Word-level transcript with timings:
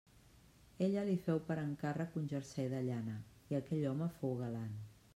Ella 0.85 1.03
li 1.09 1.17
féu 1.25 1.41
per 1.51 1.59
encàrrec 1.65 2.19
un 2.23 2.27
jersei 2.33 2.73
de 2.75 2.83
llana 2.91 3.21
i 3.53 3.63
aquell 3.63 3.89
home 3.95 4.13
fou 4.21 4.39
galant. 4.45 4.79